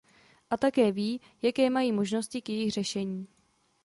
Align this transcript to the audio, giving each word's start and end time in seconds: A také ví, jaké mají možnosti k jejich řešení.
A 0.49 0.57
také 0.57 0.91
ví, 0.91 1.21
jaké 1.41 1.69
mají 1.69 1.91
možnosti 1.91 2.41
k 2.41 2.49
jejich 2.49 2.71
řešení. 2.73 3.27